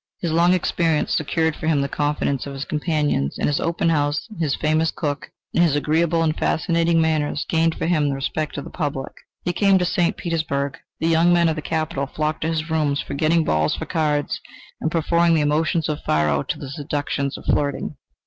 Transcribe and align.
His 0.19 0.31
long 0.31 0.55
experience 0.55 1.13
secured 1.13 1.55
for 1.55 1.67
him 1.67 1.81
the 1.81 1.87
confidence 1.87 2.47
of 2.47 2.53
his 2.55 2.65
companions, 2.65 3.37
and 3.37 3.45
his 3.45 3.59
open 3.59 3.89
house, 3.89 4.27
his 4.39 4.55
famous 4.55 4.89
cook, 4.89 5.29
and 5.53 5.63
his 5.63 5.75
agreeable 5.75 6.23
and 6.23 6.35
fascinating 6.35 6.99
manners 6.99 7.45
gained 7.47 7.75
for 7.75 7.85
him 7.85 8.09
the 8.09 8.15
respect 8.15 8.57
of 8.57 8.63
the 8.63 8.71
public. 8.71 9.13
He 9.45 9.53
came 9.53 9.77
to 9.77 9.85
St. 9.85 10.17
Petersburg. 10.17 10.79
The 10.99 11.07
young 11.07 11.31
men 11.31 11.49
of 11.49 11.55
the 11.55 11.61
capital 11.61 12.07
flocked 12.07 12.41
to 12.41 12.47
his 12.47 12.67
rooms, 12.71 12.99
forgetting 13.03 13.43
balls 13.43 13.75
for 13.75 13.85
cards, 13.85 14.41
and 14.79 14.89
preferring 14.89 15.35
the 15.35 15.41
emotions 15.41 15.87
of 15.87 16.01
faro 16.01 16.41
to 16.41 16.57
the 16.57 16.69
seductions 16.71 17.37
of 17.37 17.45
flirting. 17.45 17.95